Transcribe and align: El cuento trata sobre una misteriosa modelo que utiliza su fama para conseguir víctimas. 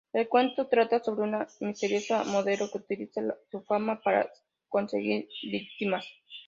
El 0.13 0.27
cuento 0.27 0.65
trata 0.65 0.97
sobre 1.03 1.25
una 1.27 1.45
misteriosa 1.59 2.23
modelo 2.23 2.67
que 2.71 2.79
utiliza 2.79 3.21
su 3.51 3.61
fama 3.61 4.01
para 4.01 4.31
conseguir 4.67 5.27
víctimas. 5.43 6.07